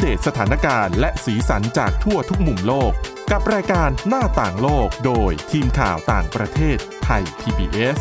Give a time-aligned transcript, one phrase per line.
[0.00, 2.92] เดตสถานการณ์และสีสันจากทั่วทุกมุมโลก
[3.30, 7.98] กับรายการหน้าต่างโลกโดยทีมข่าวต่างประเทศไทย PBS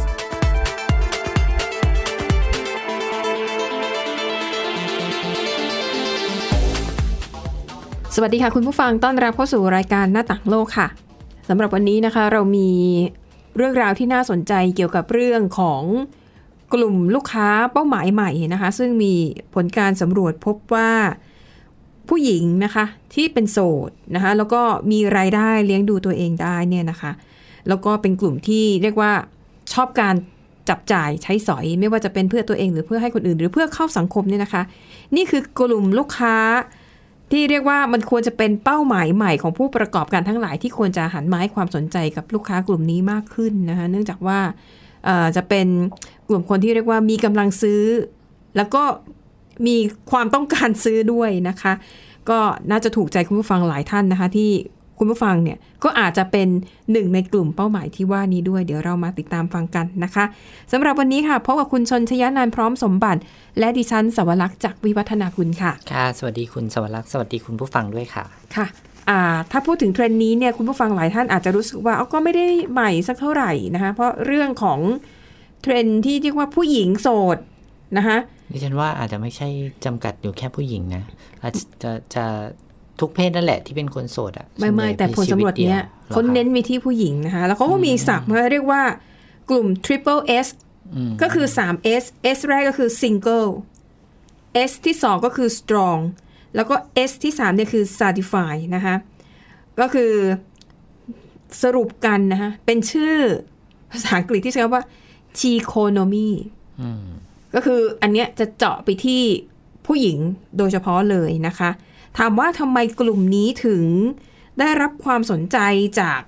[8.16, 10.88] สวัสดีค่ะคุณผู้ฟังต้อนรับเข้าสู่รายการหน้าต่างโลกค่ะ
[11.47, 12.71] สำหรับวันนี้นะคะเรามี
[13.55, 15.84] เรื่องราวที่น่าสนใจเกี่ยวกับเรื่องของ
[16.73, 19.13] กลุ่มลูกค้าเป้าหมายใหม่นะคะ ซึ่งมี
[19.54, 20.91] ผลการสำรวจพบว่า
[22.10, 24.61] ผู้หญิงนะคะที่เป็นโสดนะคะแล้วก็
[24.92, 27.11] มีรายได้เลี้ยงดูตัวเองได้เนี่ยนะคะ
[27.68, 29.11] แล้วก็เป็นกลุ่มที่เรียกว่า
[29.74, 30.16] ชอบการ
[30.69, 34.64] จับจ่ายใช้สอยไม่ว่าจะเป็นเพื่อตัวเองหรือเพื่อให้คนอื่น หรือเพื่อเข้าสังคมเนี่ยนะคะ
[35.16, 36.36] นี่คือกลุ่มลูกค้า
[37.31, 44.39] ที่เรียกว่ามันควรจะเป็นเป้าหมายใหม่ของผู้ประกอบการทั้งหลายที่ควรจะหันมาให้ความสนใจกับลูกค้ากลุ่มนี้มากขึ้นนะคะเนื่องจากว่า
[45.36, 45.67] จะเป็น
[46.28, 47.81] กลุ่มคนที่เรียกว่ามีกำลังซื้อ
[48.58, 48.83] แล้วก็
[49.67, 49.78] มี
[50.11, 51.73] ความต้องการซื้อด้วยนะคะ
[52.30, 52.39] ก็
[52.72, 54.52] น่าจะถูกใจคุณผู้ฟังหลายท่านนะคะ ที่
[54.97, 56.47] คุณผู้ฟังเนี่ยก็อาจจะเป็น
[56.91, 60.25] หนึ่งในกลุ่มเป้าหมายที่ว่านี้ด้วย เดี๋ยวเรามาติดตามฟังกันนะคะ
[60.72, 63.19] สำหรับวันนี้ค่ะพบกับคุณชนชยานานท์พร้อมสมบัติ
[63.59, 68.23] และดิฉันสวรักษ์จากวิวัฒนาคุณค่ะ ค่ะ สวัสดีคุณสวรักษ์สวัสดีคุณผู้ฟังด้วยค่ะ
[68.55, 68.67] ค่ะ
[69.09, 69.19] อ่า
[69.52, 74.80] ถ้าพูดถึงเทรนด์นี้เนี่ยคุณผู้ฟังหลายท่านอาจจะรู้สึกว่าเอาก็ไม่ได้ใหม่สักเท่าไหร่นะคะเพราะเรื่องของ
[75.61, 77.38] เทรนด์ที่เรียกว่าผู้หญิงโสด
[77.97, 78.17] นะคะ
[78.52, 79.47] ดิฉันว่าอาจจะไม่ใช่
[79.86, 81.03] จำกัดอยู่แค่ผู้หญิงนะ
[81.42, 82.25] อาจจะจะ
[83.00, 88.81] ทุกเพศนั่นแหละที่เป็นคนโสดอะไม่ไม่ส่วนใหญ่แต่ผลสำรวจเนี้ยชีตดียวเขาเน้นหรอไปที่ผู้หญิงนะคะ แล้วเขาก็มีศัพท์มาเรียกว่า
[89.50, 90.47] กลุ่ม triple S
[91.09, 92.03] มก็คือ 3 S
[92.38, 93.52] S แรกก็คือ single
[94.69, 96.00] S ที่ 2 ก็คือ strong
[96.56, 96.75] แล้วก็
[97.09, 98.95] S ที่ 3เนี่ยคือ certify นะคะ
[99.80, 100.13] ก็คือ
[101.63, 103.16] สรุปกันนะคะ เป็นชื่อ
[103.91, 104.84] ภาษาอังกฤษที่ใช้คำว่า
[105.39, 106.30] Chiconomy
[106.81, 107.06] อืม
[107.53, 109.22] ก็คืออันเนี้ยจะเจาะไปที่
[109.86, 110.17] ผู้หญิง
[110.58, 111.69] โดยเฉพาะเลยนะคะ
[112.17, 113.83] ถามว่าทำไมกลุ่มนี้ถึง
[114.59, 115.58] ได้รับความสนใจ
[116.00, 116.19] จาก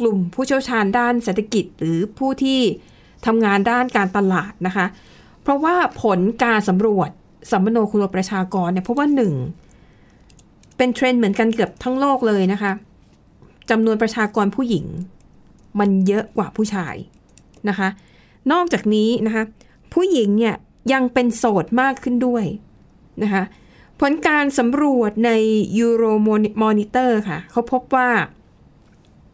[0.00, 2.60] กลุ่มผู้เชี่ยวชาญด้านเศรษฐกิจ หรือผู้ที่
[3.26, 4.86] ทำงานด้านการตลาดนะคะ
[5.42, 7.10] เพราะว่าผลการสำรวจ
[7.50, 9.34] สัมมโนครัวประชากรเนี่ยพบว่าหนึ่ง
[10.76, 12.72] เป็นเทรนด์เหมือนกันเกือบทั้งโลกเลยนะคะ
[13.70, 14.86] จำนวนประชากรผู้หญิง
[15.80, 16.94] มันเยอะกว่าผู้ชาย
[17.68, 17.88] นะคะ
[18.52, 19.44] นอกจากนี้นะคะ
[19.94, 20.54] ผู้หญิงเนี่ย
[20.92, 22.44] ยังเป็นโสดมากขึ้นด้วย
[23.22, 23.44] นะคะ
[24.00, 25.30] ผลการสำรวจใน
[25.84, 26.12] Euro
[26.62, 28.10] Monitor ค่ะเขาพบว่า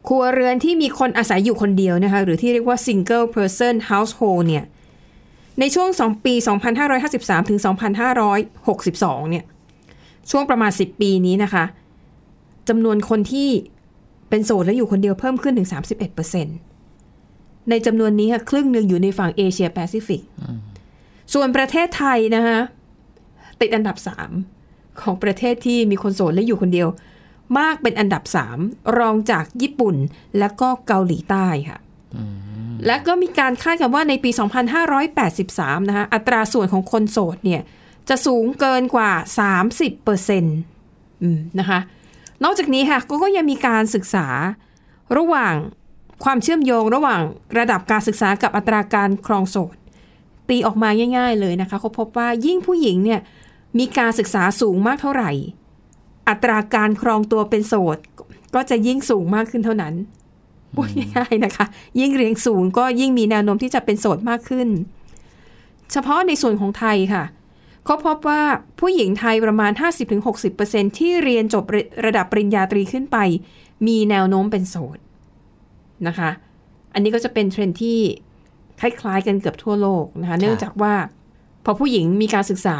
[0.09, 4.65] ครัวเรือนที่มีคนอาศัยอยู่คนเดียวนะคะหรือที่เรียกว่า single person household เนี่ย
[5.60, 6.34] ในช่วง 2 ปี
[6.87, 7.60] 2553 ถึง
[8.44, 9.44] 2562 เนี่ย
[10.31, 11.65] ช่วงประมาณ 10 ปีนี้นะคะ
[12.69, 13.48] จำนวนคนที่
[14.28, 15.69] เป็นโสดและอยู่คนเดียวเพิ่มขึ้นถึง
[16.31, 16.69] 31%
[17.71, 20.22] ในจำนวนนี้ค่ะครึ่งหนึ่งอยู่ในฝั่งเอเชียแปซิฟิก
[21.34, 22.59] ส่วนประเทศไทยนะคะ
[23.60, 23.97] ติดอันดับ
[24.48, 26.88] 3ของประเทศที่มีคนโสดและอยู่คนเดียว
[27.59, 28.22] มากเป็นอันดับ
[28.60, 29.97] 3รองจากญี่ปุ่น
[30.38, 31.78] และก็เกาหลีใต้ค่ะ
[32.87, 34.31] และก็มีการคาดกันว่าในปี
[35.10, 37.62] 2583 นะคะอัตราส่วนของคนโสดเนี่ย
[38.09, 39.12] จะสูงเกินกว่า
[39.59, 40.59] 30เปอร์เซ็นต์
[41.60, 41.81] นะคะ
[42.44, 44.27] นอกจากนี้ค่ะก็ก็ยังมีการศึกษา
[45.16, 45.54] ระหว่าง
[46.25, 47.22] ความเชื่อมโยงระหว่าง
[47.58, 49.76] ระดับการศึกษากับอัตราการครองโสด
[50.48, 50.88] ตีออกมา
[51.19, 53.20] ง่าย ๆ เลยนะคะเขาพบว่ายิ่งผู้หญิงเนี่ย
[53.78, 55.30] มีการศึกษาสูงมากเท่าไหร่
[56.28, 57.98] อัตราการครองตัวเป็นโสด
[58.54, 59.94] ก็จะยิ่งสูงมากขึ้นเท่านั้น
[60.75, 61.66] พูดง่ายๆนะคะ
[62.00, 64.69] ยิ่งเรียนสูงก็ยิ่งมีแนวโน้มที่จะเป็นโสดมากขึ้น
[65.92, 67.25] เฉพาะในส่วนของไทยค่ะ
[67.84, 68.42] เขาพบว่า
[68.80, 69.72] ผู้หญิงไทยประมาณ
[70.34, 71.64] 50-60%ที่เรียนจบ
[72.04, 73.16] ระดับปริญญาตรีขึ้นไป
[73.86, 74.98] มีแนวโน้มเป็นโสด
[76.09, 76.31] นะคะ
[76.94, 77.99] อันนี้ก็จะเป็นเทรนด์ที่
[78.81, 80.94] คล้ายๆกันเกือบทั่วโลกนะคะ เนื่องจากว่า
[81.65, 82.78] พอผู้หญิงมีการศึกษา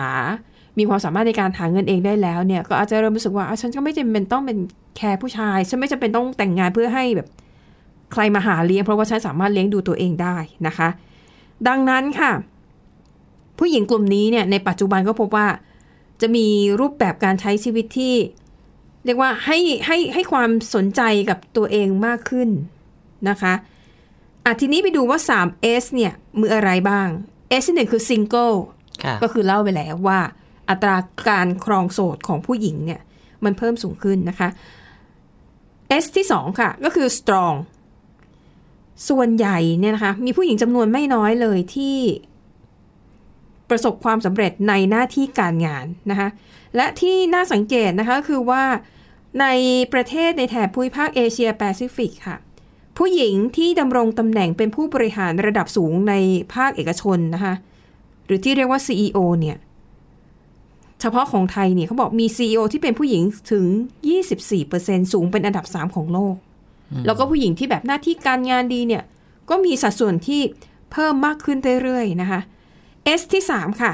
[0.79, 4.59] มีความสามารถในการหาเงินเองได้แล้วเนี่ย ก็อาจจะเริ่มรู้สึกว่าอะฉันก็ไม่จำเป็นต้องเป็น
[4.97, 7.29] แคร์ผู้ชาย ฉันไม่จำเป็นต้องแต่งงานเพื่อให้แบบ
[8.13, 10.37] ใครมาหาเลี้ยง เพราะว่าฉันสามารถเลี้ยงดูตัวเองได้
[10.67, 10.89] นะคะ
[11.69, 12.33] ดังนั้นค่ะ
[13.59, 15.47] ผู้หญิงกลุ่มนี้เนี่ยในปัจจุบันก็พบว่า
[16.21, 16.47] จะมี
[16.81, 18.15] รูปแบบการใช้ชีวิตที่
[19.05, 22.49] เรียกว่าให้ให้ให้ความสนใจกับตัวเองมากขึ้น
[23.29, 23.55] นะคะ
[24.45, 27.09] อะทีนี้ไปดูว่า 3S เนี่ยมืออะไรบ้าง
[27.61, 28.57] S ที่หนึ่งคือ single
[29.05, 30.21] ค่ะก็คือเล่าไปแล้วว่า
[30.69, 30.97] อัตรา
[31.29, 33.01] การครองโสดของผู้หญิงเนี่ย
[33.45, 34.49] มันเพิ่มสูงขึ้นนะคะ
[36.03, 37.57] S ที่สองค่ะก็คือ strong
[39.09, 41.97] ส่วนใหญ่เนี่ยนะคะมีผู้หญิงจำนวนไม่น้อยเลยที่
[43.71, 46.29] ประสบความสำเร็จในหน้าที่การงานนะคะ
[46.77, 48.65] และที่น่าสังเกตนะคะก็คือว่า
[49.41, 49.47] ใน
[49.93, 52.37] ประเทศในแถบภูมิภาคเอเชียแปซิฟิกค่ะ
[52.97, 56.15] ผู้หญิงที่ดำรงตำแหน่งเป็นผู้บริหารระดับสูงใน
[56.55, 57.55] ภาคเอกชนนะคะ
[58.27, 59.57] หรือที่เรียกว่า CEO เนี่ย
[61.01, 63.23] เฉพาะของไทยเนี่ยเขาบอกมี CEO ที่เป็นผู้หญิง
[63.53, 63.67] ถึง
[64.39, 66.37] 24%สูงเป็นอันดับ 3 ของโลก
[67.07, 69.03] แล้วก็ผู้หญิงที่แบบหน้าที่การงานดีเนี่ย
[69.51, 70.41] ก็มีสัดส่วนที่
[70.93, 72.41] เพิ่มมากขึ้นเรื่อยๆนะคะ
[73.21, 73.93] S ที่ 3 ค่ะ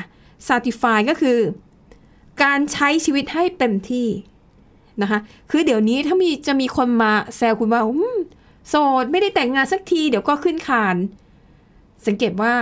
[0.48, 1.38] Certify ก็คือ
[2.42, 4.08] การใช้ชีวิตให้เต็มที่
[5.02, 5.18] นะคะ
[5.50, 8.18] คือเดี๋ยวนี้ถ้ามีจะมีคนมาแซวคุณว่าอืม
[8.68, 10.96] โสดไม่ได้แต่งงานสักทีเดี๋ยวก็ขึ้นคาน
[12.06, 12.52] สังเกตว่า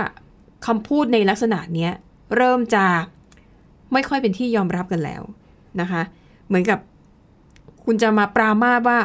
[0.65, 1.91] คำพูดในลักษณะเนี้ย
[2.35, 2.85] เริ่มจะ
[3.93, 5.21] ไม่ค่อยเป็นที่ยอมรับกันแล้ว
[5.81, 6.01] นะคะ
[6.47, 6.79] เหมือนกับ
[7.85, 8.99] คุณจะมาปรามาสว่า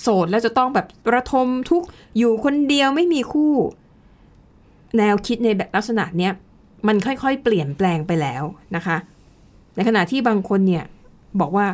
[0.00, 1.86] โสดแล้วจะต้องแบบระทมทุกข์
[2.18, 3.52] อยู่คนเดียวไม่มีคู่
[4.98, 6.32] แนวคิดในแบบลักษณะเนี้ย
[6.86, 8.42] มันค่อยๆ เปลี่ยนแปลงไปแล้ว
[8.76, 8.96] นะคะ
[9.76, 10.84] ในขณะที่บางคนเนี่ย
[11.40, 11.66] บอกว่า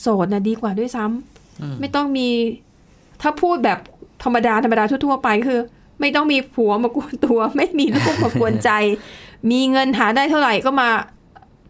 [0.00, 2.28] โสดนะดีกว่าด้วยซ้ำไม่ต้องมี
[3.22, 3.78] ถ้าพูดแบบ
[4.24, 5.60] ธรรมดาธรรมดาทั่วๆไปคือ
[6.00, 8.70] ไม่ต้องมีผัวมากวนตัว ไม่มีลูกมากวนใจ
[9.50, 10.88] มีเงินหาได้เท่าไหร่ก็มา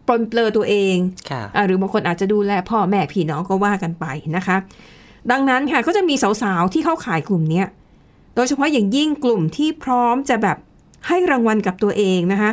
[0.07, 0.95] ปลนเปลือตัวเอง
[1.29, 4.05] ค่ะอะหรือบางคนอาจจะดูแลพ่อแม่พี่น้องก็ว่ากันไป
[4.37, 4.57] นะคะ
[5.31, 7.67] ดังนั้นค่ะก็จะมีสาวๆที่เข้าขายกลุ่มเนี้ย
[8.35, 10.57] โดยเฉพาะอย่างยิ่งกลุ่มที่พร้อมจะแบบ
[11.07, 12.51] ให้รางวัลกับตัวเองนะคะ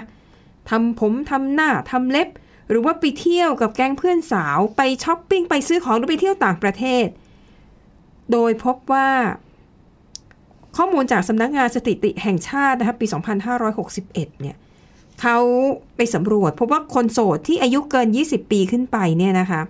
[0.68, 2.28] ทำผมทำหน้าทำเล็บ
[2.70, 7.06] หรือว่าไปเที่ยวกับแก๊งเพื่อนสาวไปช้อปปิ้งไปซื้อของหรือไปเที่ยวต่างประเทศ
[8.32, 9.08] โดยพบว่า
[10.82, 13.06] ข้อมูลจากสำนักงานสถิติแห่งชาตินะคะปี
[13.58, 14.56] 2561 เนี่ย
[15.20, 15.38] เขา
[15.96, 19.60] ไปสำรวจพบว่าคนโสดที่อายุเกิน 20 ปีขึ้นไปเนี่ยนะคะ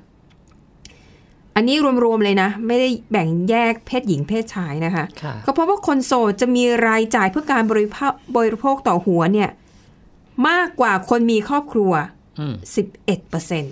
[1.56, 9.50] อันนี้รวมๆเลยนะ ไม่ได้แบ่งแยกเพศหญิงเพศชายนะคะค่ะก็เพราะว่าคนโสดจะมีรายจ่ายเพื่อการบริโภคบริโภคต่อหัวเนี่ย
[10.48, 11.92] มากกว่าคนมีครอบครัว
[12.38, 12.54] อืม
[12.86, 13.64] 11เปอร์เซ็น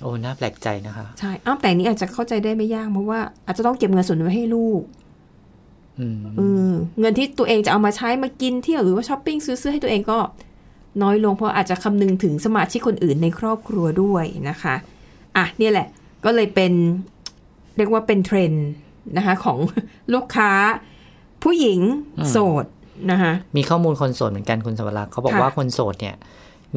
[0.00, 5.07] โอ้ น่าแปลกใจนะคะ ใช่ อ้าวแต่อันนี้อาจจะเข้าใจได้ไม่ยากเพราะว่าอาจจะต้องเก็บเงินส่วนหนึงไว้ให้ลูกอืม
[6.36, 10.18] เออเงินที่ตัวเองจะเอามาใช้มากินเที่ยวหรือว่าช้อปปิ้งซื้อเสื้อให้ตัวเองก็
[11.02, 14.74] น้อยลงเพราะอาจจะคำนึงถึงสมาชิกคนอื่นในครอบครัวด้วยนะคะ
[15.36, 15.86] อะเนี่ยแหละ
[16.24, 16.72] ก็เลยเป็น
[17.76, 18.66] เรียกว่าเป็นเทรนด์
[19.16, 19.58] นะคะของ
[20.14, 20.50] ลูกค้า
[21.42, 21.80] ผู้หญิง
[22.30, 22.64] โสด
[23.10, 26.16] นะคะมีข้อมูลคนโสดเหมือนกันคุณสวรักษ์เขาบอกค่ะว่าคนโสดเนี่ย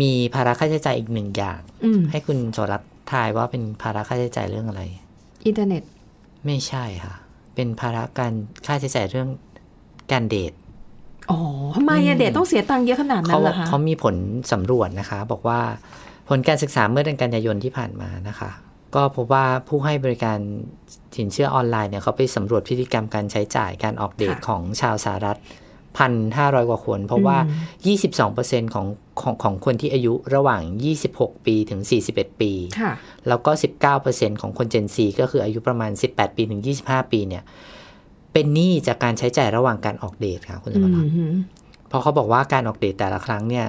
[0.01, 4.81] มีภาระค่าใช้จ่ายอีกหนึ่งอย่างอืมให้คุณสวรักษ์ทายว่าเป็นภาระค่าใช้จ่ายเรื่องอะไร
[5.45, 5.83] อินเทอร์เน็ต
[6.45, 7.15] ไม่ใช่ค่ะ
[7.55, 8.33] เป็นภาระการ
[8.65, 9.29] ค่าใช้จ่ายเรื่อง
[10.11, 10.53] การเดท
[11.31, 11.39] อ๋อ
[11.75, 14.15] ทำไมอะเด็กต้องเสียตังค์เยอะขนาดนั้เขานเหรอคะเขามีผล
[14.51, 15.59] สำรวจนะคะ บอกว่า
[16.29, 18.51] ผลการศึกษาเมื่อเดือนกันยายนที่ผ่านมานะคะ
[18.95, 20.39] ก็พบว่าผู้ให้บริการ
[21.15, 25.37] สินเชื่อออนไลน์เนี่ยเขาไปสำรวจพฤติกรรมการใช้จ่ายการออกเดทค่ะของชาวสหรัฐ
[25.97, 27.37] พันห้าร้อยกว่าคน เพราะว่า
[28.05, 28.85] 22%ของ
[29.21, 30.61] ของของคนที่อายุระหว่าง
[31.03, 32.51] 26 ปีถึง 41 ปี
[32.81, 32.93] ค่ะ
[33.27, 33.51] แล้วก็
[33.95, 37.43] 19%ของคน Gen Z ก็คืออายุประมาณ 18 ปีถึง 25 ปีเนี่ย
[38.33, 41.33] เป็นหนี้จากการใช้จ่ายระหว่างการออกเดทค่ะคุณสอืมรักษ์ม
[41.87, 43.67] เพราะเขาบอกว่าการออกเดทแต่ละครั้งเนี่ย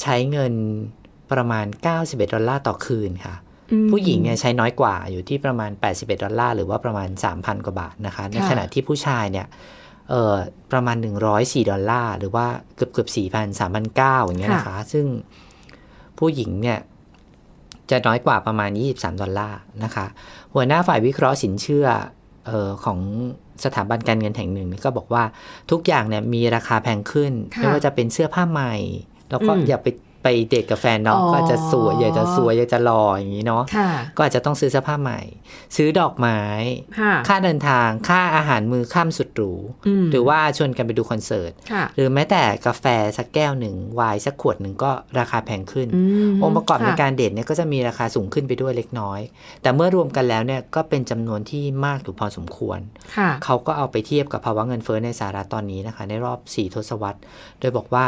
[0.00, 0.52] ใช้เงิน
[1.32, 1.66] ประมาณ
[1.98, 3.34] 91 ดอลลาร์ต่อคืนค่ะ
[3.72, 9.52] อืมผู้หญิงเนี่ยใช้น้อยกว่าอยู่ที่ประมาณ 81 ดอลลาร์หรือว่าประมาณ 3,000 กว่าบาทนะคะ ในขณะที่ผู้ชายเนี่ยเอ่อ
[10.72, 10.96] ประมาณ
[11.32, 12.46] 104 ดอลลาร์ หรือว่า
[12.76, 15.06] เกือบเกือบ4,000 3,900อย่างเงี้ยนะคะ ซึ่ง
[16.18, 16.78] ผู้หญิงเนี่ย
[17.90, 20.06] จะน้อยกว่าประมาณ 23 ดอลลาร์นะคะ
[20.54, 21.86] หัวหน้าฝ่ายวิเคราะห์สินเชื่อ
[22.46, 22.98] เออของ
[23.64, 25.24] สถาบันการเงินแห่งหนึ่งเนี่ยก็บอกว่า
[25.70, 28.74] ทุกอย่างเนี่ยมีราคาแพงขึ้นค่ะไม่ว่าจะเป็นเสื้อผ้าใหม่
[29.30, 29.88] แล้วก็อืมอย่าไป
[30.24, 35.20] ไปเดทกับแฟนเนาะอ๋อก็อาจจะสวยอยากจะสวยอยากจะหล่ออย่างนี้เนาะค่ะก็อาจจะต้องซื้อเสื้อผ้าใหม่
[35.76, 36.40] ซื้อดอกไม้
[37.00, 39.52] ค่ะค่าเดินทางค่าอาหารมือข้ามสุดหรู
[40.02, 42.84] มหรือว่าชวนกันไปดูคอนเสิร์ตค่ะหรือแม้แต่กาแฟ
[43.16, 49.20] สักแก้วหนึ่งไวน์สักขวดหนึ่งก็ราคาแพงขึ้นอืมองค์ประกอบในค่ะการเดทเนี่ยก็จะมีราคาสูงขึ้นไปด้วยเล็กน้อย
[49.62, 52.80] แต่เมื่อรวมกันแล้วเนี่ยก็เป็นจำนวนที่มากอยู่พอสมควร
[53.16, 57.20] ค่ะเขาก็เอาไปเทียบกับภาวะเงินเฟ้อในสหรัฐตอนนี้นะคะ ในรอบ 4 ทศวรรษ
[57.60, 58.06] โดยบอกว่า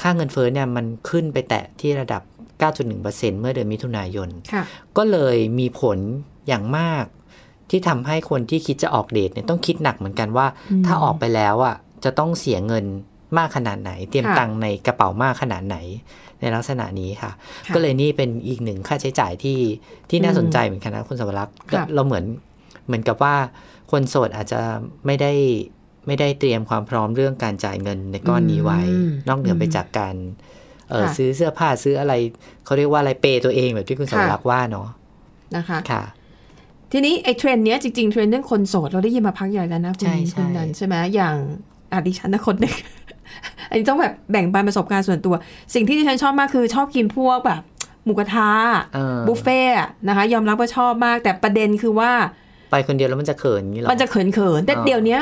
[0.00, 2.22] ค่าเงินเฟ้อเนี่ยมันขึ้นไปแตะที่ระดับ
[2.60, 4.64] 9.1%เมื่อเดือนมิถุนายนค่ะ
[4.96, 5.98] ก็เลยมีผล
[6.48, 7.04] อย่างมาก
[7.70, 12.84] ที่ทำให้คนที่คิดจะออกเดทเนี่ยต้องคิดหนักเหมือนกันว่าอืมถ้าออกไปแล้วอะจะต้องเสียเงิน
[13.38, 15.76] มากขนาดไหน เตรียมค่ะตังค์ในกระเป๋ามากขนาดไหน
[16.40, 17.30] ในลักษณะนี้ค่ะ
[17.66, 19.58] ค่ะ ก็เลยนี่เป็นอีกหนึ่งค่าใช้จ่ายที่
[20.10, 22.24] ที่น่าอืมสนใจเหมือนกันนะคุณสวรักษ์ค่ะเราเหมือน
[22.86, 23.34] เหมือนกับว่า
[23.90, 24.60] คนโสดอาจจะ
[25.06, 25.32] ไม่ได้
[26.06, 30.14] ไม่ได้เตรียมความพร้อมเรื่องการจ่ายเงินในก้อนนี้ไว้อืมนอกเหนือไปอืมจากการ
[30.90, 32.14] เออค่ะซื้อเสื้อผ้าซื้ออะไร
[32.64, 34.88] เขาเรียกว่าอะไรเปย์ตัวเองแบบที่คุณสวค่ะรักษ์ว่าเนาะ
[35.56, 36.02] นะคะค่ะ
[36.92, 41.36] ทีนี้ไอ้เทรนด์เนี้ยจริงๆเทรนด์เรื่องคนโสดเราได้ยินมาพักใหญ่แล้วนะคุณใช่ใช่คุณนันใช่ไหมอย่าง
[41.92, 42.74] อาดิฉันนะคนหนึ่ง
[43.68, 45.34] อันนี้ต้องแบบแบ่งปันประสบการณ์ส่วนตัว
[45.74, 47.62] สิ่งที่ดิฉันชอบมากคือชอบกินพวกแบบ
[48.04, 48.50] หมูกระทะ
[48.94, 52.10] เออบุฟเฟ่ต์อะนะคะ ยอมรับว่าชอบมาก แต่ประเด็นคือว่า
[52.70, 55.20] ไปคนเดียวแล้วมันจะเขินอย่างนี้หรอมันจะเขินเขินๆแต่อ๋อเดี๋ยวเนี้ย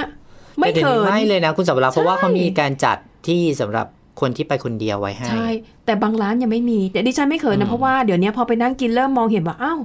[0.58, 2.96] ไม่แต่ดี๋ยวเขินไม่เลยนะคุณสวรักษ์เพราะว่าเขามีการจัด
[3.28, 3.86] ที่สำหรับ
[4.20, 5.48] คนที่ไปคนเดียวไว้ให้ ใช่
[5.86, 9.80] แต่บางร้านยังไม่มี แต่ดิฉันไม่เคยอืนะมเพราะว่าเดี๋ยวนี้พอไปนั่งกินเริ่มมองเห็นว่าอ้าว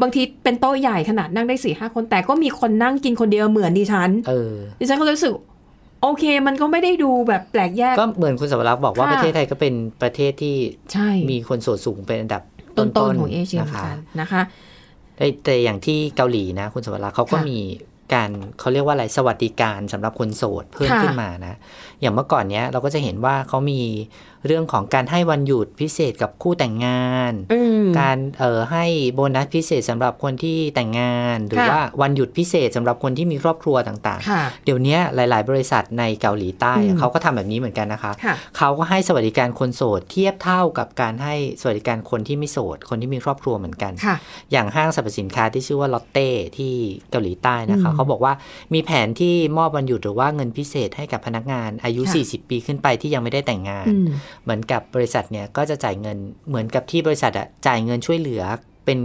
[0.00, 5.32] บางทีเป็นโต๊ะใหญ่ขนาดนั่งได้สี่ห้าคน แต่ก็มีคนนั่งกินคนเดียวเหมือนดิฉันเออดิฉันก็รู้สึก
[6.02, 10.56] โอเค มันก็ไม่ได้ดูแบบแปลกแยก ก็เหมือนคุณสวรักษ์บอกว่าค่ะประเทศไทยก็เป็นประเทศที่
[10.92, 12.42] ใช่มีคนโสดสูงเป็นอันดับ
[12.78, 14.42] ต้นต้นๆๆของเอเชียเหนะมือนคะกันนะคะ
[15.16, 17.58] แต่แต่อย่างที่เกาหลีนะ คุณสวรักษ์เขาก็ค่ะมี
[18.12, 21.54] การเขาเรียกว่าอะไรสวัสดิการสำหรับคนโสดเพิ่มค่ะขึ้นมานะ
[22.00, 23.80] อย่างเมื่อก่อนเนี้ยเราก็จะเห็นว่าเขามี
[24.46, 28.84] เรื่องของการให้วันหยุดพิเศษกับคู่แต่งงานอืมการเอ่อให้
[29.14, 44.16] โบนัสพิเศษสำหรับคนที่แต่งงาน หรือค่ะว่าวันหยุดพิเศษสำหรับคนที่มีครอบครัวต่างค่ะๆเดี๋ยวนี้หลาย ๆ บริษัทในเกาหลีใต้อือะมเขาก็ทำแบบนี้เหมือนกันนะคะค่ะเขาก็ให้สวัสดิการคนโสดเทียบเท่ากับการให้สวัสดิการคนที่ไม่โสด คนที่มีครอบครัวเหมือนกันค่ะ
[44.52, 46.72] อย่างห้างสรรพสินค้าที่ชื่อว่าลอตเต้ที่
[47.10, 48.32] เกาหลีใต้นะคะอืมเขาบอกว่า
[48.74, 54.08] มีแผนที่มอบวันหยุดหรือว่าเงินพิเศษให้กับพนักงานอายุค่ะ40 ปีขึ้นไปที่ยังไม่ได้แต่งงานอืม
[54.42, 58.42] เหมือนกับบริษัทเนี่ยก็จะจ่ายเงินเหมือนกับที่บริษัทอะจ่ายเงินช่วยเหลือ
[58.84, 58.98] เป็น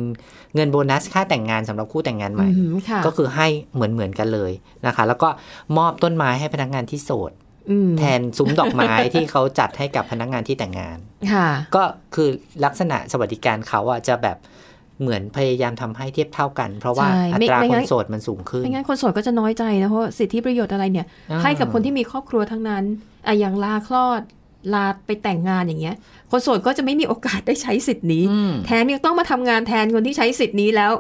[0.56, 4.52] เงินโบนัสค่าแต่งงานสำหรับคู่แต่งงานใหม่อืมค่ะก็คือให้เหมือนเหมือนกันเลย
[4.86, 5.30] นะคะ แล้วก็
[5.78, 7.32] มอบต้นไม้ให้พนักงานที่โสด
[7.72, 10.98] อืมแทนซุ้มดอกไม้ที่เขาจัดให้กับพนักงานที่แต่งงาน
[11.34, 11.84] ค่ะก็
[12.16, 12.30] คือ
[12.66, 14.38] ลักษณะสวัสดิการเขาอะจะแบบ
[15.02, 22.84] เหมือนพยายามทำให้เทียบเท่ากัน เพราะว่าใช่อัไม่ตราไม่คงั้นนโสดมันสูงขึ้นไม่งั้นคนโสดก็จะน้อยใจนะเพราะสิทธิประโยชน์อะไรเนี่ยอ่าให้กับคนที่มีครอบครัวทั้งนั้น
[23.28, 24.22] อะอย่างลาคลอด
[24.74, 25.96] ลาไปแต่งงานอย่างเงี้ย
[26.32, 30.92] คนโสดก็จะไม่มีโอกาสได้ใช้สิทธิ์นี้อืมแถมยังต้องมาทำงานแทนคนที่ใช้สิทธิ์นี้แล้ว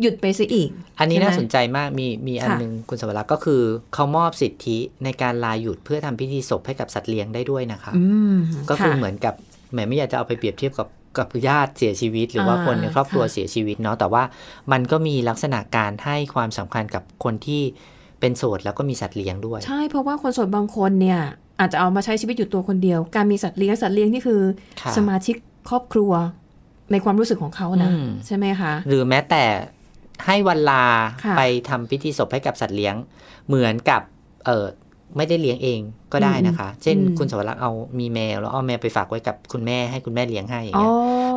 [0.00, 3.62] หยุดไปซะอีก อันนี้ใช่ไหมน่าสนใจมาก มีมีอันค่ะหนึงคุณสวรักษ์ก็คือ
[3.94, 8.36] เขามอบสิทธิในการลาหยุดเพื่อทำพิธีศพให้กับสัตว์เลี้ยงได้ด้วยนะคะอืม
[8.70, 9.34] ก็คือค่ะเหมือนกับ
[9.72, 10.88] แหมไม่อยากจะเอาไปเปรียบเทียบกับ
[11.18, 14.22] กับญาติเสียชีวิต หรือว่าอ่าคนในครอบครัวค่ะเสียชีวิตเนาะแต่ว่า
[14.72, 17.62] มันก็มีลักษณะการให้ความสำคัญกับคนที่
[18.20, 21.20] เป็นโสดแล้วก็มีสัตว์เลี้ยงด้วย ใช่เพราะว่าคนโสดบางคนเนี่ย
[21.60, 24.40] อาจจะเอามาใช้ชีวิตอยู่ตัวคนเดียว การมีสัตว์เลี้ยงสัตว์เลี้ยงนี่คือ
[24.80, 25.36] ค่ะสมาชิก
[25.70, 26.12] ครอบครัว
[26.92, 29.44] ในความรู้สึกของเขานะอืมใช่ไหมคะหรือแม้แต่
[30.26, 30.84] ให้วันลา
[31.24, 32.94] ค่ะไปทำพิธีศพให้กับสัตว์เลี้ยง
[33.48, 34.02] เหมือนกับ
[34.46, 34.66] เออ
[35.16, 35.80] ไม่ได้เลี้ยงเอง
[36.12, 40.92] ก็ได้นะคะ เช่นอืมคุณสวรักษ์เอามีแมว แล้วเอาแมวไปฝากไว้กับคุณแม่ให้คุณแม่เลี้ยงให้อย่างอ๋อเงี้ย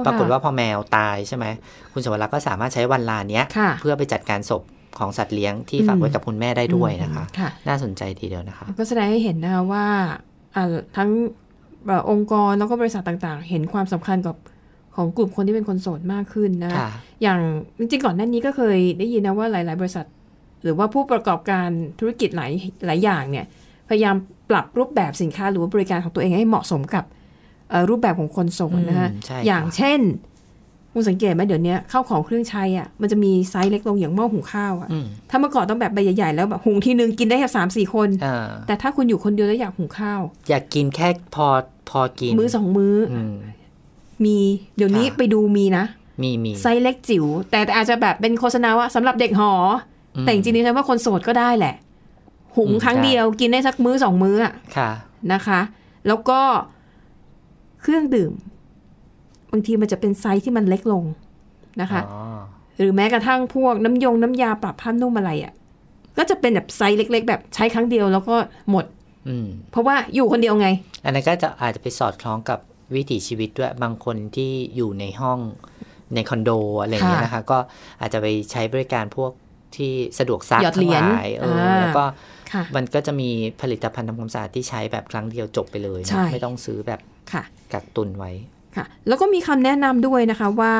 [0.05, 1.45] ปรากฏค่ะว่าพอแมวตายใช่ไหม
[1.93, 4.63] คุณสวรักษ์ก็สามารถใช้วันลาเนี้ยค่ะเพื่อไปจัดการศพ
[4.99, 9.85] ของสัตว์เลี้ยงที่ฝากไว้กับคุณแม่ได้ด้วยนะคะค่ะน่าสนใจทีเดียวนะคะ ก็แสดงให้เห็นนะคะว่า
[10.55, 11.09] อ่าทั้ง
[11.85, 14.35] เอ่อองค์กรแล้วก็บริษัทต่างๆ เห็นความสำคัญกับ
[14.95, 16.89] ของกลุ่มคนที่เป็นคนโสดมากขึ้นนะค่ะ
[17.23, 17.39] อย่าง
[17.77, 20.05] จริงๆก่อนหน้านี้ก็เคยได้ยินนะว่าหลาย ๆ บริษัท
[20.63, 21.69] หรือว่าผู้ประกอบการ
[21.99, 22.51] ธุรกิจหลาย
[22.85, 23.45] หลายอย่างเนี่ย
[23.89, 24.15] พยายาม
[24.49, 27.05] ปรับรูปแบบสินค้าหรือว่าบริการของตัวเองให้เหมาะสมกับ
[27.69, 29.99] เอ่อรูปแบบของคนโสดนะคะอืมใช่อย่างค่ะเช่น
[30.93, 41.47] คุณสังเกตไหมเดี๋ยวนี้ข้าวของเครื่องใช้อะมันจะมีไซส์เล็กลงอย่างหม้อหุงข้าวอะอืมถ้าเมื่อก่อนต้องแบบใบใหญ่ๆแล้วแบบหุงทีนึงกินได้แค่สามสี่คนอ่าแต่ถ้าคุณอยู่คนเดียวแล้วอยากหุงข้าว อยากกินแค่พอ
[41.89, 43.35] พอกิน มื้อสองมื้อออืม
[44.25, 44.37] มี
[44.77, 45.85] เดี๋ยวนี้ค่ะไปดูมีนะ
[46.21, 49.51] มีมีไซส์เล็กจิ๋วแต่อาจจะแบบเป็นโฆษณาว่าสำหรับเด็กหอ
[50.15, 51.75] อืมแต่จริงๆดิฉันว่าคนโสดก็ได้แหละ
[52.55, 54.89] หุงอืมได้ครั้งเดียวกินได้สักมื้อสองมื้ออะค่ะ
[55.33, 55.59] นะคะ
[56.07, 56.39] แล้วก็
[57.81, 58.31] เครื่องดื่ม
[59.53, 61.03] บางทีมันจะเป็นไซส์ที่มันเล็กลง
[61.81, 62.41] นะคะอ๋อ
[62.77, 65.53] หรือแม้กระทั่งพวกน้ำยงน้ำยาปรับผ้านุ่มอะไรอะค่ะ
[66.17, 68.35] ก็จะเป็นแบบไซส์เล็ก ๆ แบบใช้ครั้งเดียวแล้วก็
[68.71, 68.85] หมด
[69.27, 70.67] อืมเพราะว่าอยู่คนเดียวไง
[71.03, 72.59] อันนั้นก็จะอาจจะไปสอดคล้องกับ
[72.95, 75.39] วิถีชีวิตด้วยบางคนที่อยู่ในห้อง
[76.15, 77.57] ในคอนโดอะไรอย่างเงี้ยค่ะนะคะ ก็
[78.01, 79.31] อาจจะไปใช้บริการพวก
[79.75, 82.03] ที่สะดวกซักหยอดเหรียญทั้งลายเอออาแล้วก็
[82.53, 83.29] ค่ะมันก็จะมี
[83.61, 86.99] ผลิตภัณฑ์ทำความสะอาดที่ใช้แบบครั้งเดียวจบไปเลยนะใช่ไม่ต้องซื้อแบบ
[87.33, 87.43] ค่ะ
[87.73, 88.31] กักตุนไว้
[88.75, 90.75] ค่ะแล้วก็มีคำแนะนำด้วยนะคะว่า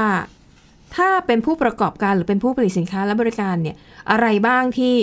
[0.96, 3.76] ถ้าเป็นผู้ประกอบการหรือเป็นผู้ผลิตสินค้าและบริการเนี่ย
[4.12, 4.94] อะไรบ้างที่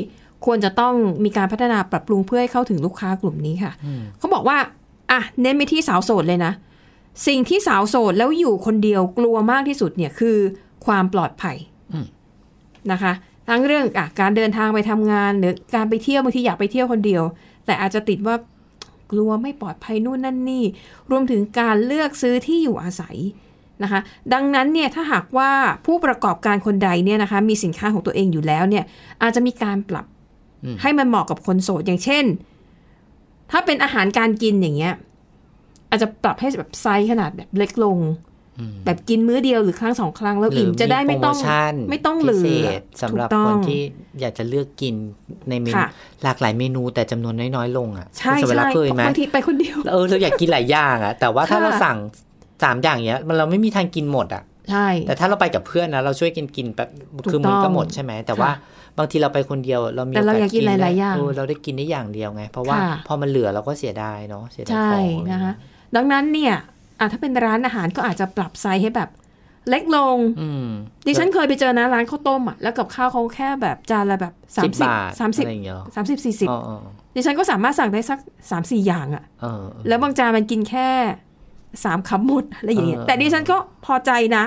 [0.45, 0.95] ควรจะต้อง
[1.25, 4.59] มีการพัฒนาปรับปรุงเพื่อให้เข้าถึงลูกค้ากลุ่มนี้ค่ะอืมเขาบอกว่า
[5.11, 6.53] อะเน้นไปที่สาวโสดเลยนะ
[7.27, 10.37] สิ่งที่สาวโสดแล้วอยู่คนเดียวกลัวมากที่สุดเนี่ยคือ
[10.87, 11.57] ความปลอดภัย
[11.93, 12.07] อืม
[12.93, 13.13] นะคะ
[13.49, 17.23] ทั้งเรื่องอะการเดินทางไปทำงานหรือการไปเที่ยวบางทีอยากไปเที่ยวคนเดียว
[17.67, 18.35] แต่อาจจะติดว่า
[19.11, 20.65] กลัวไม่ปลอดภัยนู่นนั่นนี่
[21.11, 23.17] รวมถึงการเลือกซื้อที่อยู่อาศัย
[23.83, 24.01] นะคะ
[24.33, 25.51] ดังนั้นเนี่ยถ้าหากว่า
[25.87, 28.85] ผู้ประกอบการคนใดเนี่ยนะคะมีสินค้าของตัวเองอยู่แล้วเนี่ย
[29.23, 30.07] อาจจะมีการปรับ
[30.65, 32.25] อืมให้มันเหมาะกับคนโสดอย่างเช่น
[33.51, 34.95] ถ้าเป็นอาหารการกินอย่างเงี้ย
[35.91, 38.30] อาจจะปรับให้แบบไซส์ขนาดแบบเล็กลงอืม
[38.87, 43.81] แบบกินมื้อเดียวหรือครั้งสองครั้งแล้วหรือิ่มจะได้ไม่ต้องไม่ต้องเหลือถูกต้องหรือโปรโมชั่นพิเศษสำหรับคนที่
[44.21, 44.95] อยากจะเลือกกิน
[45.51, 45.89] ในเมนูค่ะ
[46.23, 51.99] หลากหลายเมนูแต่จำนวนน้อยๆลงอะใช่คุณสวรักษ์ใช่เคยไหมบางทีไปคนเดียวเออเราอยากกินหลายอย่างอะแต่ว่าถ้าค่ะเราสั่ง
[52.63, 56.89] สามอย่างเนี้ย มันเราไม่มีทางกินหมดอะใช่แต่ถ้าเราไปกับเพื่อนนะเราช่วยกินกินแบบ
[57.25, 65.53] ถูกต้องคือมันต้ก็องหมดใช่ไหมแต่ว่าค่ะบางทีเราไปคนเดียวเรามีแต่เราอยากกินหลายๆอย่างได้เออเราได้กินได้อย่างเดียวไง เพราะว่าค่ะพอมันเหลือเราก็เสียดายเนาะเสียดายใช่ของนะคะ
[65.97, 66.55] ดังนั้นเนี่ย
[67.01, 69.11] อะถ้าเป็นร้านอาหารก็อาจจะปรับไซส์ให้แบบ
[69.69, 70.69] เล็กลงอืม
[71.07, 76.79] ดิฉันเคยไปเจอนะร้านข้าวต้มอะแล้วกับข้าวเขาแค่แบบจานละแบบสามสิบสิบบาทสามสิบอะไรอย่างเงี้ยเหรอสามสิบสี่สิบอ๋ออ๋อ
[77.15, 78.19] ดิฉันก็สามารถสั่งได้สัก
[78.51, 80.89] สามสี่อย่างอะเออแล้วบางจานมันกินแค่
[81.85, 84.45] สามคำหมดอะไรอย่างเงี้ยเออแต่ดิฉันก็พอใจนะ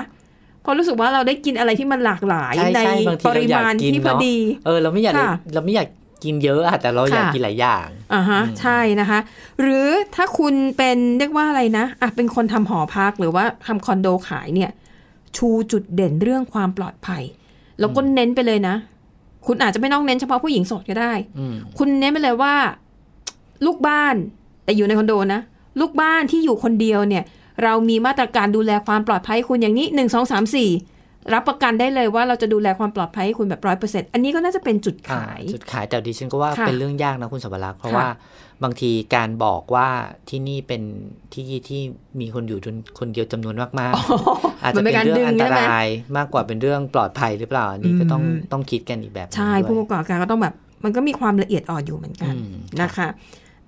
[0.62, 5.86] เพราะรู้สึกว่าเราได้กินอะไรที่มันหลากหลายใช่ในใช่บางทีปเราริอยากมาณกินที่พอเนาะดี เออเราไม่อยากค่ะเราไม่อยาก
[6.24, 9.18] กินเยอะอะแต่เราอยากค่ะกินหลายอย่างอ่าฮะใช่นะคะ
[9.60, 14.70] หรือถ้าคุณเป็นเรียกว่าอะไรนะอะเป็นคนทำหอพักหรือว่าทำคอนโดขายเนี่ย
[15.36, 17.22] ชูจุดเด่นเรื่องความปลอดภัย
[17.80, 18.74] แล้วก็เน้นไปเลยนะ
[19.46, 22.54] คุณอาจจะไม่ต้องเน้นเฉพาะผู้หญิงโสดก็ได้อืมคุณเน้นไปเลยว่า
[23.66, 24.14] ลูกบ้าน
[24.64, 25.40] แต่อยู่ในคอนโดนะ
[25.80, 27.24] ลูกบ้านที่อยู่คนเดียวเนี่ย
[27.62, 30.70] เรามีมาตรการดูแลความปลอดภัยให้คุณอย่างนี้หนึ่งสองสามสี่
[31.32, 38.08] รับประกันได้เลยว่าเราจะดูแลความปลอดภัยให้คุณแบบร้อยเปอร์เซ็นต์อันนี้ก็น่าจะเป็นจุดอ่าขาย จุดขายแต่ดิฉันก็ว่าค่ะเป็นเรื่องยากนะคุณสวรักษ์เพราะค่ะว่า
[38.64, 39.88] บางทีการบอกว่า
[40.28, 40.82] ที่นี่เป็น
[41.32, 41.80] ที่ที่
[42.20, 42.58] มีคนอยู่
[42.98, 50.54] คนเดียวจำนวนมากๆ อาจจะเป็นเรื่องอันตรายมากกว่าเป็นเรื่องปลอดภัยหรือเปล่าอันนี้ก็ต้องอืมต้องคิดกันอีกแบบหนึ่งใช่ด้วยผู้ประกอบการก็ต้องแบบ
[50.84, 53.08] มันก็มีความละเอียดอ่อนอยู่เหมือนกันอืมนะคะ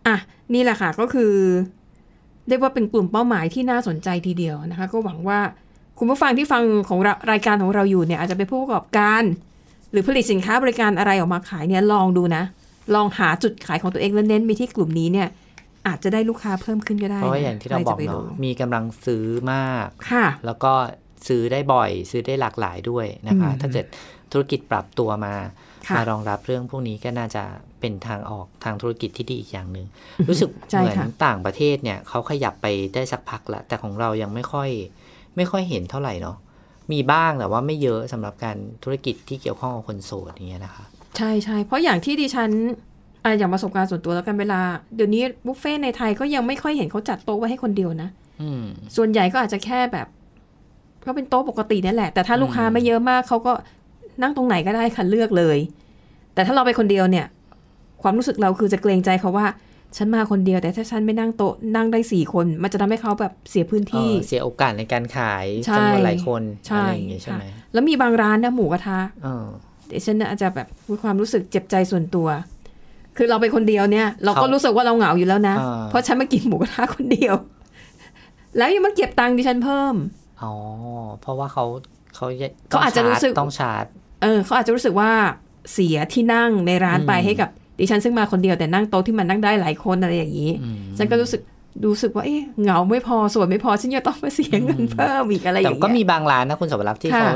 [0.06, 0.16] อะ
[0.54, 1.32] นี่แหละค่ะก็คือ
[2.48, 5.38] เรียกว่าเป็นกลุ่มเป้าหมายที่น่าสนใจทีเดียวนะคะ ก็หวังว่า
[5.98, 9.22] คุณผู้ฟังที่ฟังของเรารายการของเราอยู่เนี่ยอาจจะเป็นผู้ประกอบการ
[9.92, 12.42] หรือผลิตสินค้าบริการอะไรออกมาขายเนี่ยลองดูนะ
[12.94, 15.28] ลองหาจุดขายของตัวเองแล้วเน้นไปที่กลุ่มนี้เนี่ย
[15.86, 20.72] อาจจะได้ลูกค้าเพิ่มขึ้นก็ได้ เพราะว่านะอย่างที่เราบอกใคจะไปเนาะรู้มีกำลังซื้อมากค่ะ แล้วก็
[21.28, 23.86] ซื้อได้บ่อย ซื้อได้หลากหลายด้วยนะคะอืมถ้าเกิด
[24.32, 25.34] ธุรกิจปรับตัวมา
[25.88, 27.44] ค่ะมารองรับเรื่องพวกนี้ก็น่าจะ
[27.80, 29.86] เป็นทางออกทางธุรกิจที่ดีอีกอย่างหนึ่ง
[30.28, 34.70] รู้สึกใช่เหมือนค่ะต่างประเทศเนี่ยเขาขยับไปได้สักพักละแต่ของเรายังไม่ค่อย
[35.36, 36.36] ไม่ค่อยเห็นเท่าไหร่เนาะ
[36.92, 40.84] มีบ้างแต่ว่าไม่เยอะสำหรับการธุรกิจที่เกี่ยวข้องกับคนโสดอย่างเงี้ยนะคะ
[41.16, 42.50] ใช่ใช่เพราะอย่างที่ดิฉัน
[43.24, 44.60] อะอย่างประสบการณ์ส่วนตัวแล้วกันเวลา
[44.96, 48.08] เดี๋ยวนี้บุฟเฟ่ต์ในไทยก็ยังไม่ค่อยเห็นเขาจัดโต๊ะไว้ให้คนเดียวนะ
[48.42, 48.64] อืม
[48.96, 50.06] ส่วนใหญ่ก็อาจจะแค่แบบ
[51.06, 53.52] ก็เป็นโต๊ะปกตินั่นแหละ แต่ถ้าลูกค้าไม่เยอะมากเขาก็
[54.22, 55.58] นั่งตรงไหนก็ได้ค่ะเลือกเลย
[56.34, 57.26] แต่ถ้าเราไปคนเดียวเนี่ย
[58.02, 59.46] ความรู้สึกเราคือจะเกรงใจเขาว่า
[59.96, 69.46] ฉันมาคนเดียวแต่ถ้าฉันไม่นั่งโต๊ะนั่งได้สี่คน มันจะทำให้เขาแบบเสียพื้นเอที่อเสียโอกาสในการขายใช่จำนวนหลายคนใช่อะไรอย่างเงี้ยใช่ไหมค่ะแล้วมีบางร้านนะหมูกระทะเออ
[69.86, 72.28] เดี๋ยวฉันอาจจะแบบมีความรู้สึกเจ็บใจส่วนตัว
[73.16, 77.34] คือเราไปคนเดียวเนี่ย เราก็เขารู้สึกว่าเราเหงาอยู่แล้วนะอ่าเพราะฉันมากินหมูกระทะคนเดียว
[78.56, 79.94] แล้วยังมาเก็บตังค์ดิฉันเพิ่ม
[80.42, 80.52] อ๋อ
[81.20, 81.64] เพราะว่าเขา
[82.14, 82.26] เขา
[82.70, 83.84] เขาอาจจะรู้สึกต้องชาร์จ
[84.22, 85.10] เออเขาอาจจะรู้สึกว่า
[85.72, 91.40] เสียที่นั่งในร้านไปอืมให้กับ ดิฉันซึ่งมาคนเดียวแต่นั่งโต๊ะที่มันนั่งได้หลายคนอะไรอย่างนี้อืมฉันก็รู้สึก
[91.86, 97.30] รู้สึกว่าเอ๊ะเหงาไม่พอส่วนไม่พอฉันยังต้องมาเสียเงินเพิ่มอีกอะไรอแต่ย่างเงี้ยก็มีบางร้านนะคุณสวรักษ์ที่ค่ะเขา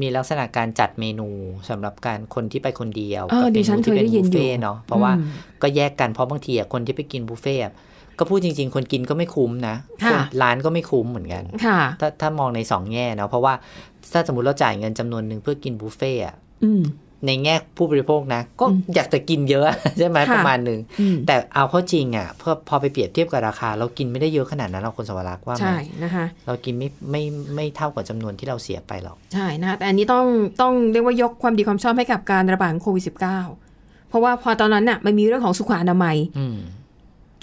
[0.00, 1.28] มีลักษณะการจัดเมนู
[1.68, 5.26] สำหรับการคนที่ไปคนเดียวเออกับดิฉันมที่เคยได้ยินอยู่บุฟเฟ่ต์เนาะเพราะว่าอืม
[5.62, 7.72] ก็แยกกันเพราะบางทีอะคนที่ไปกินบุฟเฟ่ต์อะ
[8.18, 9.74] ก็พูดจริง ๆ คนกินก็ไม่คุ้มนะ
[10.04, 13.54] ค่ะคนร้านก็ไม่คุ้มเหมือนกันค่ะถ้าถ้ามองในสองแง่เนาะเพราะว่า
[14.12, 16.82] ถ้าสมมติเราจ่ายเงินจำนวนหนึ่งเพื่อกินบุฟเฟ่ต์อะอืม
[17.26, 19.64] ในแง่ผู้บริโภคนะ ก็อืมอยากจะกินเยอะ
[19.98, 27.22] ใช่ไหมค่ะประมาณหนึ่งอืมแต่เอาเข้าจริงอะพอพอไปเปรียบเทียบกับราคา เรากินไม่ได้เยอะขนาดนั้นเราคนสวรักษ์ว่าไหมใช่นะคะเรากินไม่ไม่
[27.54, 30.26] ไม่เท่ากับจำนวนที่เราเสียไปหรอก ใช่นะคะแต่อันนี้ต้อง
[30.60, 36.58] ต้องเรียกว่ายกความดีความชอบให้กับการระบาดของโควิด -19 เพราะว่าพอตอนนั้นน่ะมันมีเรื่องของสุขอนามัยอืม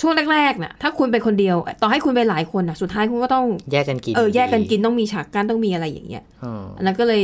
[0.01, 7.21] ช่วงแรกๆน่ะถ้าคุณเป็นคนเดียว ต่อให้คุณไปหลายคนน่ะ สุดท้ายคุณก็ต้องแยกกันกินเออแยกกันดีกินต้องมีฉากกั้นต้องมีอะไรอย่างเงี้ยเอออันนั้นก็เลย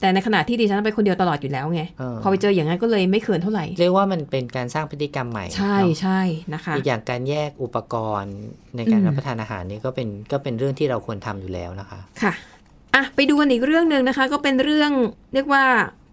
[0.00, 6.20] แต่ในขณะที่ดิฉันไปคนเดียวตลอดอยู่แล้วไงเออพอไปเจออย่างนั้นก็เลยไม่เขินเท่าไหร่ เรียกว่ามันเป็นการสร้างพฤติกรรมใหม่ ใช่เนอะใช่
[6.54, 8.34] นะคะอีกอย่างการแยกอุปกรณ์
[8.76, 12.32] ในการอืมรับประทานอาหารนี่ก็เป็นก็เป็นเรื่องที่เราควรทำอยู่แล้วนะคะ ค่ะ
[12.94, 14.92] อะไปดูกันอีกเรื่องหนึ่งนะคะ ก็เป็นเรื่อง
[15.34, 15.64] เรียกว่า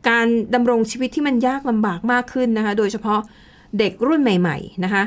[0.10, 3.20] การดำรงชีวิตที่มันยากลำบากมากขึ้นนะคะ โดยเฉพาะ
[3.80, 5.04] เด็กรุ่นใหม่ ๆ นะคะ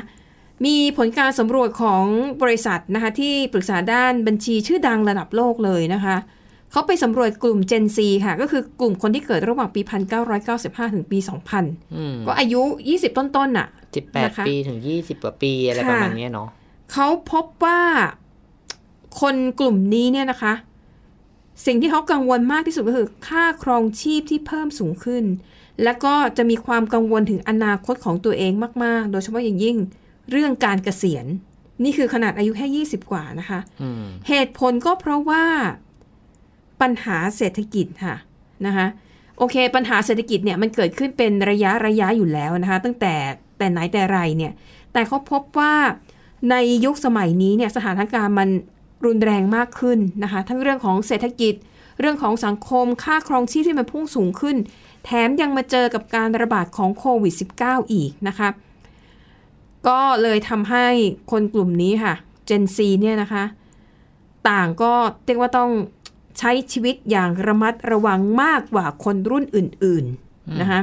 [0.65, 2.03] มีผลการสำรวจของ
[2.41, 6.15] บริษัทนะคะที่ปรึกษาด้านบัญชีชื่อดังระดับโลกเลยนะคะ
[6.71, 9.81] เขาไปสำรวจกลุ่ม Gen Z ค่ะ ก็คือกลุ่มคนที่เกิดระหว่างปี
[10.37, 11.17] 1995 ถึงปี
[11.57, 16.49] 2000อืมก็อายุ 20 ต้นๆน่ะสิบแปดนะคะ ปีถึงยี่สิบกว่าปีอะไรค่ะประมาณเนี้ยเนาะ
[16.91, 17.81] เขาพบว่า
[19.21, 20.53] คนกลุ่มนี้เนี่ยนะคะ
[21.65, 25.23] สิ่งที่เขากังวลมากที่สุดก็คือ ค่าครองชีพที่เพิ่มสูงขึ้น
[25.83, 28.53] แล้วก็จะมีความกังวลถึงอนาคตของตัวเอง
[28.83, 29.77] มาก ๆ โดยเฉพาะอย่างยิ่ง
[30.31, 31.25] เรื่องการเกษียณ
[31.83, 35.43] นี่คือขนาดอายุแค่ 20 กว่านะคะอืมเหตุผลก็เพราะว่า
[36.81, 38.15] ปัญหาเศรษฐกิจค่ะ
[38.65, 38.87] นะคะ
[39.37, 43.15] โอเค ปัญหาเศรษฐกิจเนี่ยมันเกิดขึ้นเป็นระยะระยะอยู่แล้วนะคะ ตั้งแต่
[43.57, 44.53] แต่ไหนแต่ไรเนี่ย
[44.93, 45.73] แต่เขาพบว่า
[46.49, 48.49] ในยุคสมัยนี้เนี่ยสถานการณ์มัน
[49.05, 51.53] รุนแรงมากขึ้นนะคะ ทั้งเรื่องของเศรษฐกิจ
[51.99, 54.57] เรื่องของสังคมค่าครองชีพที่มันพุ่งสูงขึ้น
[55.05, 58.49] แถมยังมาเจอกับการระบาดของโควิด -19 อีกนะคะ
[59.87, 60.87] ก็เลยทำให้
[61.31, 62.13] คนกลุ่มนี้ค่ะ
[62.49, 63.43] Gen Z เนี่ยนะคะ
[64.49, 64.93] ต่างก็
[65.25, 65.71] เรียกว่าต้อง
[66.39, 70.81] ใช้ชีวิตอย่างระมัดระวังมากกว่าคนรุ่นอื่นๆนะคะ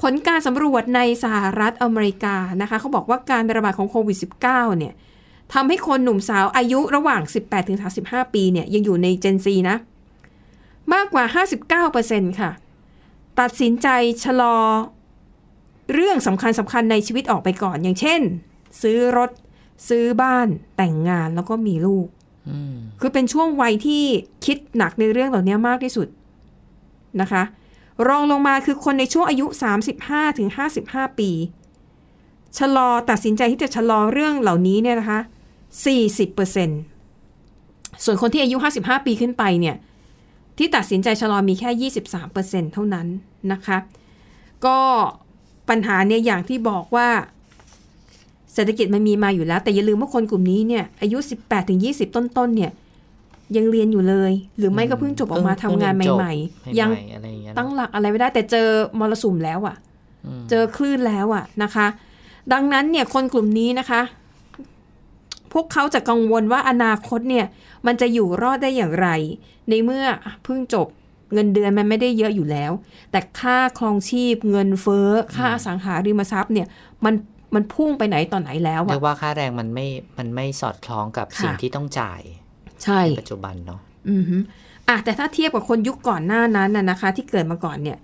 [0.00, 4.94] ผลการสำรวจในสหรัฐอเมริกานะคะเขาบอกว่าการระบาดของโควิด -19 เนี่ย
[5.52, 7.22] ทำให้คนหนุ่มสาวอายุระหว่าง
[7.78, 9.76] 18-35 ปีเนี่ยยังอยู่ใน Gen Z นะ
[10.92, 11.24] มากกว่า
[11.82, 12.50] 59%ค่ะ
[13.40, 13.88] ตัดสินใจ
[14.24, 14.56] ชะลอ
[15.92, 18.20] เรื่องสำคัญสำคัญในชีวิตออกไปก่อน อย่างเช่น
[18.82, 19.30] ซื้อรถ
[19.88, 22.19] ซื้อบ้านแต่งงานแล้วก็มีลูกอืม
[23.00, 24.02] คือเป็นช่วงวัยที่
[24.44, 26.08] คิดหนักในเรื่องเหล่านี้มากที่สุด
[27.20, 27.42] นะคะ
[28.08, 29.46] รองลงมาคือคนในช่วงอายุ
[29.92, 30.48] 35ถึง
[30.84, 31.30] 55ปี
[32.58, 35.20] ชะลอตัดสินใจที่จะชะลอเรื่องเหล่านี้เนี่ยนะคะ
[36.00, 39.76] 40%ส่วนคนที่อายุ 55 ปีขึ้นไปเนี่ย
[40.58, 41.90] ที่ตัดสินใจชะลอมีแค่
[42.26, 43.06] 23%เท่านั้น
[43.52, 43.78] นะคะ
[44.66, 44.78] ก็
[45.68, 47.08] ปัญหาเนี่ยอย่างที่บอกว่า
[48.54, 52.70] เศรษฐกิจมันมีมาอยู่แล้ว แต่อย่าลืมว่าคนกลุ่มนี้เนี่ยอายุ 18ถึง20ต้นๆเนี่ย
[53.56, 59.76] ยังเรียนอยู่เลย หรือไม่ก็เพิ่งจบออกมาทำงานใหม่ๆ ยังอะไรอย่างเงี้ยตั้งหลักอะไรไม่ได้ แต่เจอมรสุมแล้วอะ่ะ
[60.50, 61.86] เจอคลื่นแล้วอะ่ะนะคะ
[62.52, 64.02] ดังนั้นเนี่ยคนกลุ่มนี้นะคะ
[65.52, 67.46] พวกเขาจะกังวลว่าอนาคตเนี่ย
[67.86, 69.08] มันจะอยู่รอดได้อย่างไร
[69.68, 70.04] ในเมื่อ
[70.44, 70.86] เพิ่งจบ
[71.34, 72.72] เงินเดือนมันไม่ได้เยอะอยู่แล้ว
[73.10, 76.66] แต่ค่าครองชีพเงินเฟ้อ ค่าอสังหาริมทรัพย์เนี่ย
[77.04, 77.14] มัน
[77.54, 79.86] มันพุ่งไปไหนต่อไหนแล้วเรีอะยกว่าค่าแรงมันไม่
[80.18, 82.20] มันไม่สอดคล้องกับค่ะสิ่งที่ต้องจ่าย
[82.84, 84.36] ใช่ปัจจุบันเนาะอือฮึ
[84.88, 87.98] อะแต่ถ้าเทียบกับคนยุคก่อนหน้านั้นน่ะนะคะ ที่เกิดมาก่อนเนี่ย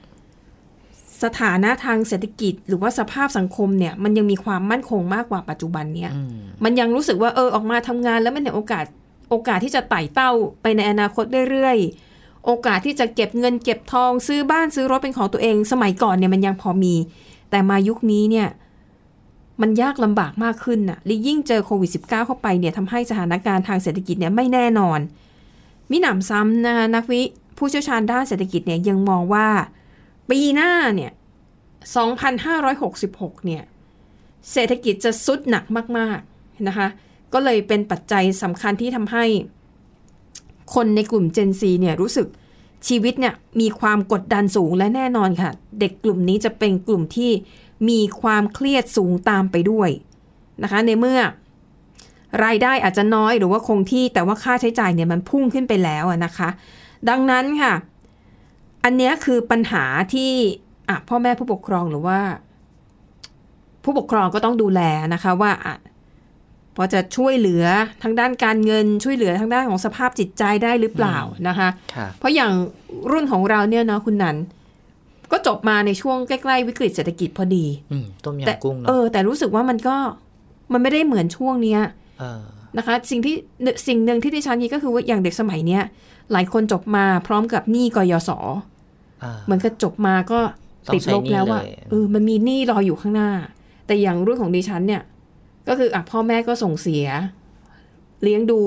[1.22, 8.84] สถานะทางเศรษฐกิจ หรือว่าสภาพสังคมเนี่ย มันยังมีความมั่นคงมากกว่าปัจจุบันเนี่ยอืมมันยังรู้สึกว่าเออออกมาทำงานแล้วมันเห็นโอกาส
[9.30, 10.30] โอกาสที่จะไต่เต้า
[10.62, 16.94] ไปในอนาคตเรื่อยๆ โอกาสที่จะเก็บเงินเก็บทองซื้อบ้านซื้อรถเป็นของตัวเอง สมัยก่อนเนี่ยมันยังพอมี
[17.50, 18.48] แต่มายุคนี้เนี่ย
[19.60, 24.98] มันยากลำบากมากขึ้นน่ะและยิ่งเจอโควิด -19 เข้าไปเนี่ยทำให้สถานการณ์ทางเศรษฐกิจเนี่ยไม่แน่นอน
[25.90, 27.20] มิหนำซ้ำนะคะนักวิ
[27.58, 29.48] ผู้เชี่ยวชาญด้านเศรษฐกิจเนี่ยยังมองว่า
[30.30, 31.12] ปีหน้าเนี่ย
[32.68, 33.62] 2,566 เนี่ย
[34.52, 35.64] เศรษฐกิจจะสุดหนัก
[35.98, 36.88] มากๆนะคะ
[37.32, 39.24] ก็เลยเป็นปัจจัยสำคัญที่ทำให้
[40.74, 42.26] คนในกลุ่ม Gen Z เนี่ยรู้สึก
[42.88, 47.30] ชีวิตเนี่ยมีความกดดันสูงและแน่นอนค่ะ เด็กกลุ่มนี้จะเป็นกลุ่มที่
[47.88, 49.90] มีความเครียดสูงตามไปด้วย
[50.62, 51.20] นะคะ ในเมื่อ
[52.44, 56.48] รายได้อาจจะน้อยหรือว่าคงที่แต่ว่าค่าใช้จ่ายเนี่ยมันพุ่งขึ้นไปแล้วอะนะคะ
[57.08, 57.74] ดังนั้นค่ะ
[58.84, 59.84] อันเนี้ยคือปัญหา
[60.14, 60.30] ที่
[60.88, 62.18] อะพ่อแม่ผู้ปกครองหรือว่า
[63.84, 64.80] ผู้ปกครองก็ต้องดูแล
[65.14, 65.76] นะคะว่าอะ
[66.76, 67.64] พอจะช่วยเหลือ
[68.02, 72.52] ทางด้านการเงินช่วยเหลือทางด้านของสภาพจิตใจได้หรือเปล่านะคะค่ะเพราะอย่าง
[73.12, 74.36] รุ่นของเราเนี่ยเนาะคุณนัน
[75.32, 79.96] ก็จบมาในช่วงใกล้ๆวิกฤตเศรษฐกิจพอดีอืมต้มแต่ยำกุ้งเอเนาะอแต่รู้สึกว่ามันก็
[80.72, 81.80] มันไม่ได้เหมือนช่วงเนี้ย
[82.20, 82.42] เออ
[82.78, 83.34] นะคะ สิ่งที่
[83.86, 85.82] สิ่งหนึ่งที่ดิฉันคิดก็คือว่าอย่างเด็กสมัยเนี้ย
[86.32, 88.30] หลายคนจบมาพร้อมกับหนี้กยศ
[89.22, 90.40] อ่าเหมือนกับจบมาก็
[90.88, 93.30] ต้องติดลบแล้วอะใช้หนี้เลยเออมันมีหนี้รออยู่ข้างหน้า
[93.86, 95.02] แต่อย่างรุ่นของดิฉันเนี่ย
[95.68, 97.06] ก็คืออะพ่อแม่ก็ส่งเสีย
[98.22, 98.58] เลี้ยงดู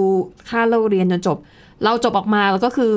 [0.50, 1.38] ค่าเราเรียนจนจบ
[1.84, 2.92] เราจบออกมาแล้วก็คือ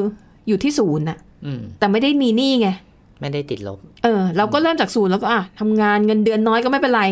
[0.48, 2.68] อยู่ที่ศูนย์น่ะอืมแต่ไม่ได้มีหนี้ไง
[3.22, 7.02] ไม่ได้ติดลบ เออ เราก็เริ่มจากศูนย์แล้วก็อะทำงานเงินเดือนน้อยก็ไม่เป็นไร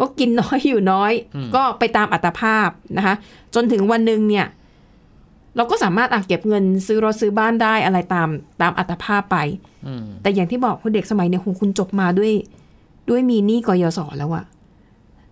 [0.00, 3.14] ก็กินน้อยอยู่น้อยอืมก็ไปตามอัตภาพนะคะ
[3.54, 4.46] จนถึงวันหนึ่งเนี่ย
[5.56, 8.28] เราก็สามารถอะเก็บเงินซื้อรถซื้อบ้านได้อะไรตาม
[8.60, 9.36] ตามอัตภาพไป
[9.86, 12.32] อืมแต่อย่างที่บอกคุณเด็กสมัยเนี่ยคงคุณจบมาด้วย
[13.08, 14.44] ด้วยมีหนี้กยศแล้วอะ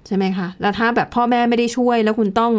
[0.07, 2.53] ใช่ไหมคะ แล้วถ้าแบบพ่อแม่ไม่ได้ช่วย แล้วคุณต้อง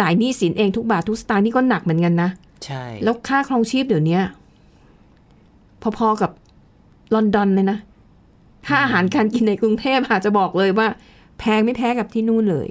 [0.00, 2.30] จ่ายหนี้สินเองทุกบาททุกสตางค์นี่ก็หนักเหมือนกันนะ
[2.64, 4.18] ใช่ แล้วค่าครองชีพเดี๋ยวนี้
[5.98, 6.30] พอๆกับ
[7.14, 7.78] ลอนดอนเลยนะ
[8.68, 10.88] ค่าอาหารการกินในกรุงเทพอาจจะบอกเลยว่า
[11.38, 12.68] แพงไม่แพ้กับที่นู่นเลย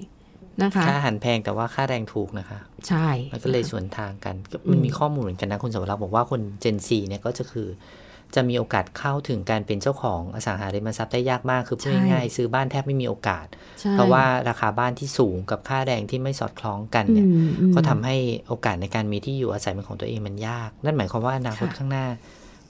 [0.64, 7.70] นะคะ ค่าอาหารแพงแต่ว่าค่าแรงถูกนะคะ ใช่ มันก็เลยสวนทางกันก็มันมีข้อมูลเหมือนกันนะคุณสวรักษ์บอกว่าคน Gen Z เนี่ยก็จะคือ
[8.36, 13.46] จะมีโอกาสเข้าถึงการเป็นเจ้าของอสังหาริมทรัพย์ได้ยากมาก คือพูดง่ายๆซื้อบ้านแทบไม่มีโอกาส
[13.80, 18.16] ใช่เพราะว่าราคาบ้านที่สูงกับค่าแรงที่ไม่สอดคล้องกันเนี่ยอืมอืมก็ทำให้
[18.48, 22.06] โอกาสในการมีที่อยู่อาศัยเป็นของตัวเองมันยาก นั่นหมายความว่าอนาคตค่ะข้างหน้า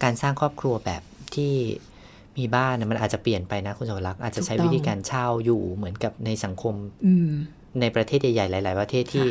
[0.03, 1.01] การสร้างครอบครัวแบบ
[1.35, 1.53] ที่
[2.37, 7.29] มีบ้านเนี่ยมันอาจจะเปลี่ยนไปนะคุณสวรักษ์อาจจะใช้วิธีการเช่าอยู่เหมือนกับในสังคมอืม
[7.81, 9.25] ในประเทศใหญ่ๆหลาย ๆ ประเทศที่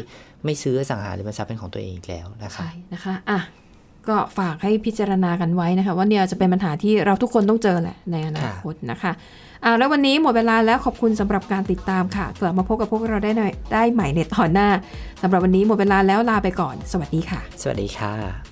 [0.44, 3.40] ไม่ซื้ออสังหาริมทรัพย์เป็นของตัวเองอีกแล้วนะคะใช่นะคะอะ
[4.08, 9.12] ก็ฝากให้พิจารณากันไว้นะคะ ว่าเนี่ยจะเป็นปัญหาที่เราทุกคนต้องเจอแหละในอนาคตนะคะ
[9.64, 14.68] อ่าแล้ววันนี้หมดเวลาแล้วขอบคุณสำหรับการติดตามค่ะ กลับมาพบกับพวกเราได้ในได้ใหม่ในตอนหน้า
[15.22, 18.51] สำหรับวันนี้หมดเวลาแล้วลาไปก่อน สวัสดีค่ะ สวัสดีค่ะ